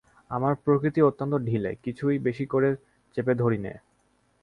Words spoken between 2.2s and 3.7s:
বেশি করে চেপে ধরি